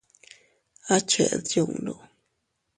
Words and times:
¿A 0.93 0.97
cheʼed 1.09 1.45
yundu? 1.53 1.93